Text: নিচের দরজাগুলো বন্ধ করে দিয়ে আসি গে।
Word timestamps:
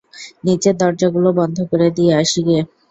নিচের 0.45 0.75
দরজাগুলো 0.77 1.29
বন্ধ 1.39 1.57
করে 1.71 1.87
দিয়ে 1.97 2.11
আসি 2.21 2.41
গে। 2.47 2.57